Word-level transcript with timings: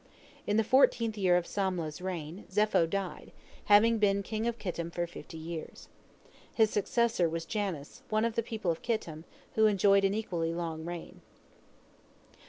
In 0.47 0.57
the 0.57 0.63
fourteenth 0.63 1.15
year 1.15 1.37
of 1.37 1.45
Samlah's 1.45 2.01
reign, 2.01 2.45
Zepho 2.51 2.87
died, 2.89 3.31
having 3.65 3.99
been 3.99 4.23
king 4.23 4.47
of 4.47 4.57
Kittim 4.57 4.89
for 4.89 5.05
fifty 5.05 5.37
years. 5.37 5.89
His 6.55 6.71
successor 6.71 7.29
was 7.29 7.45
Janus, 7.45 8.01
one 8.09 8.25
of 8.25 8.33
the 8.33 8.41
people 8.41 8.71
of 8.71 8.81
Kittim, 8.81 9.25
who 9.53 9.67
enjoyed 9.67 10.03
an 10.03 10.15
equally 10.15 10.55
long 10.55 10.85
reign. 10.85 11.21